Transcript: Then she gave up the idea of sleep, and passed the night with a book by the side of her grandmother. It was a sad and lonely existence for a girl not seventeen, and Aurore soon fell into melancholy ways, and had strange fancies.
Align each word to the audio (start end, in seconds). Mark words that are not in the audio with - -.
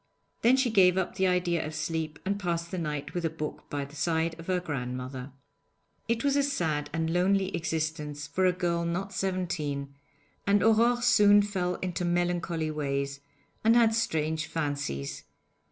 Then 0.41 0.57
she 0.57 0.71
gave 0.71 0.97
up 0.97 1.13
the 1.13 1.27
idea 1.27 1.63
of 1.63 1.75
sleep, 1.75 2.17
and 2.25 2.39
passed 2.39 2.71
the 2.71 2.79
night 2.79 3.13
with 3.13 3.23
a 3.23 3.29
book 3.29 3.69
by 3.69 3.85
the 3.85 3.95
side 3.95 4.33
of 4.39 4.47
her 4.47 4.59
grandmother. 4.59 5.31
It 6.07 6.23
was 6.23 6.35
a 6.35 6.41
sad 6.41 6.89
and 6.91 7.13
lonely 7.13 7.55
existence 7.55 8.25
for 8.25 8.47
a 8.47 8.51
girl 8.51 8.83
not 8.83 9.13
seventeen, 9.13 9.93
and 10.47 10.63
Aurore 10.63 11.03
soon 11.03 11.43
fell 11.43 11.75
into 11.83 12.03
melancholy 12.03 12.71
ways, 12.71 13.19
and 13.63 13.75
had 13.75 13.93
strange 13.93 14.47
fancies. 14.47 15.23